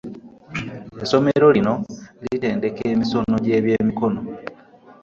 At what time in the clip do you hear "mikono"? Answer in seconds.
3.87-4.19